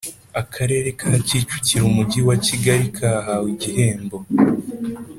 Akarere 0.41 0.89
ka 0.99 1.11
Kicukiro 1.27 1.83
Umujyi 1.91 2.19
wa 2.27 2.35
Kigali 2.45 2.85
kahawe 2.97 3.47
igihembo 3.55 4.17